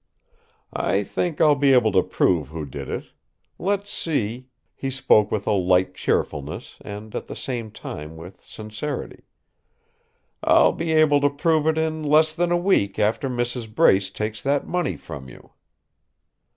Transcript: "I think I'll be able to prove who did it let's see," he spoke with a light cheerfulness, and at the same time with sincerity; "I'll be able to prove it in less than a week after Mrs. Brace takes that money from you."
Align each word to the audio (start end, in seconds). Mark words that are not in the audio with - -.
"I 0.73 1.03
think 1.03 1.39
I'll 1.39 1.53
be 1.53 1.73
able 1.73 1.91
to 1.91 2.01
prove 2.01 2.47
who 2.49 2.65
did 2.65 2.89
it 2.89 3.05
let's 3.59 3.91
see," 3.91 4.47
he 4.73 4.89
spoke 4.89 5.29
with 5.31 5.45
a 5.45 5.51
light 5.51 5.93
cheerfulness, 5.93 6.77
and 6.83 7.13
at 7.13 7.27
the 7.27 7.35
same 7.35 7.69
time 7.69 8.17
with 8.17 8.41
sincerity; 8.41 9.25
"I'll 10.43 10.73
be 10.73 10.91
able 10.93 11.21
to 11.21 11.29
prove 11.29 11.67
it 11.67 11.77
in 11.77 12.01
less 12.01 12.33
than 12.33 12.51
a 12.51 12.57
week 12.57 12.97
after 12.97 13.29
Mrs. 13.29 13.75
Brace 13.75 14.09
takes 14.09 14.41
that 14.41 14.65
money 14.67 14.97
from 14.97 15.29
you." 15.29 15.51